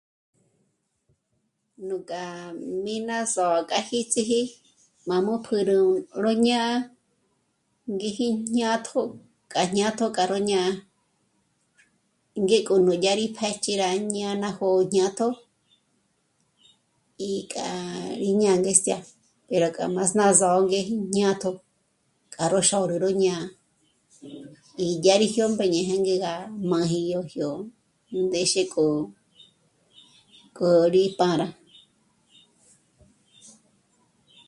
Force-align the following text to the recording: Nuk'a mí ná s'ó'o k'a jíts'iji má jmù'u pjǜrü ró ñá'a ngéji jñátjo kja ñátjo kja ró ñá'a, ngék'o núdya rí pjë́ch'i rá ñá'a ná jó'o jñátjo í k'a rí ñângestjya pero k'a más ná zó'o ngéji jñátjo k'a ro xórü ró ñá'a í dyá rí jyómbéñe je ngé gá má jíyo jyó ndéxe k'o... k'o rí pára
Nuk'a 1.87 2.23
mí 2.83 2.95
ná 3.07 3.19
s'ó'o 3.33 3.59
k'a 3.69 3.79
jíts'iji 3.89 4.41
má 5.07 5.15
jmù'u 5.21 5.43
pjǜrü 5.45 5.77
ró 6.23 6.31
ñá'a 6.45 6.71
ngéji 7.93 8.27
jñátjo 8.53 9.01
kja 9.51 9.63
ñátjo 9.77 10.05
kja 10.15 10.23
ró 10.31 10.37
ñá'a, 10.49 10.69
ngék'o 12.43 12.73
núdya 12.85 13.13
rí 13.19 13.25
pjë́ch'i 13.37 13.73
rá 13.81 13.89
ñá'a 14.15 14.39
ná 14.43 14.49
jó'o 14.57 14.79
jñátjo 14.91 15.27
í 17.29 17.31
k'a 17.51 17.67
rí 18.21 18.29
ñângestjya 18.41 18.97
pero 19.47 19.67
k'a 19.75 19.85
más 19.95 20.11
ná 20.19 20.27
zó'o 20.39 20.59
ngéji 20.69 20.93
jñátjo 21.13 21.51
k'a 22.33 22.45
ro 22.51 22.59
xórü 22.69 22.95
ró 23.03 23.09
ñá'a 23.23 23.45
í 24.85 24.87
dyá 25.01 25.15
rí 25.21 25.27
jyómbéñe 25.35 25.79
je 25.87 25.95
ngé 26.03 26.15
gá 26.23 26.33
má 26.69 26.79
jíyo 26.91 27.19
jyó 27.33 27.51
ndéxe 28.25 28.61
k'o... 28.73 28.85
k'o 30.55 30.67
rí 30.95 31.03
pára 31.19 31.47